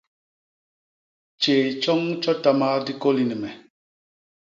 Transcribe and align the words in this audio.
Tjéé 1.39 1.65
tjoñ 1.81 2.01
tjotama 2.21 2.69
di 2.85 2.93
kôli 3.01 3.23
ni 3.27 3.35
me. 3.41 3.49